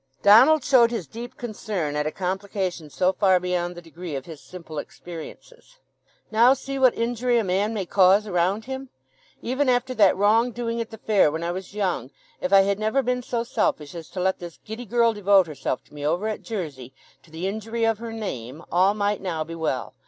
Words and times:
Donald 0.23 0.63
showed 0.63 0.89
his 0.89 1.05
deep 1.05 1.37
concern 1.37 1.95
at 1.95 2.07
a 2.07 2.11
complication 2.11 2.89
so 2.89 3.13
far 3.13 3.39
beyond 3.39 3.75
the 3.75 3.83
degree 3.83 4.15
of 4.15 4.25
his 4.25 4.41
simple 4.41 4.79
experiences. 4.79 5.77
"Now 6.31 6.55
see 6.55 6.79
what 6.79 6.95
injury 6.97 7.37
a 7.37 7.43
man 7.43 7.71
may 7.75 7.85
cause 7.85 8.25
around 8.25 8.65
him! 8.65 8.89
Even 9.43 9.69
after 9.69 9.93
that 9.93 10.17
wrong 10.17 10.49
doing 10.53 10.81
at 10.81 10.89
the 10.89 10.97
fair 10.97 11.29
when 11.31 11.43
I 11.43 11.51
was 11.51 11.75
young, 11.75 12.09
if 12.41 12.51
I 12.51 12.61
had 12.61 12.79
never 12.79 13.03
been 13.03 13.21
so 13.21 13.43
selfish 13.43 13.93
as 13.93 14.09
to 14.09 14.19
let 14.19 14.39
this 14.39 14.57
giddy 14.65 14.85
girl 14.87 15.13
devote 15.13 15.45
herself 15.45 15.83
to 15.83 15.93
me 15.93 16.03
over 16.03 16.27
at 16.27 16.41
Jersey, 16.41 16.95
to 17.21 17.29
the 17.29 17.45
injury 17.45 17.83
of 17.83 17.99
her 17.99 18.11
name, 18.11 18.63
all 18.71 18.95
might 18.95 19.21
now 19.21 19.43
be 19.43 19.53
well. 19.53 19.93